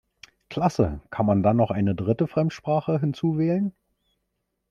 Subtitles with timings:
[0.49, 3.71] Klasse kann man dann noch eine dritte Fremdsprache hinzu wählen.